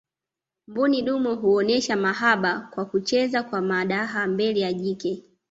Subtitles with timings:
[0.67, 5.23] mbuni dume huonesha mahaba kwa kucheza kwa madaha mbele ya jike